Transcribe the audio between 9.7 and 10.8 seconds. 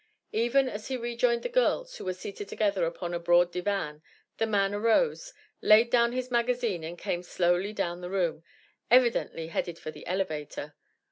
for the elevator.